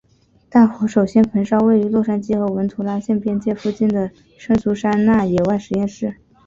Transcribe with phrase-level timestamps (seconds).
[0.49, 6.15] 大火首先焚烧位于洛杉矶和文图拉县边界附近的圣苏珊娜野外实验室。